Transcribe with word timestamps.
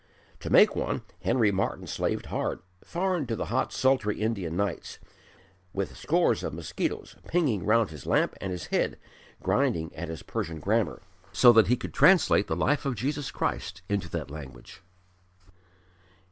To 0.39 0.49
make 0.49 0.75
one 0.75 1.03
Henry 1.21 1.51
Martyn 1.51 1.85
slaved 1.85 2.25
hard, 2.33 2.61
far 2.83 3.15
into 3.15 3.35
the 3.35 3.45
hot, 3.53 3.71
sultry 3.71 4.19
Indian 4.19 4.57
nights, 4.57 4.97
with 5.73 5.95
scores 5.95 6.41
of 6.43 6.55
mosquitoes 6.55 7.17
"pinging" 7.27 7.63
round 7.67 7.91
his 7.91 8.07
lamp 8.07 8.33
and 8.41 8.51
his 8.51 8.65
head, 8.73 8.97
grinding 9.43 9.95
at 9.95 10.09
his 10.09 10.23
Persian 10.23 10.59
grammar, 10.59 11.03
so 11.31 11.53
that 11.53 11.67
he 11.67 11.77
could 11.77 11.93
translate 11.93 12.47
the 12.47 12.55
life 12.55 12.83
of 12.83 12.95
Jesus 12.95 13.29
Christ 13.29 13.83
into 13.87 14.09
that 14.09 14.31
language. 14.31 14.81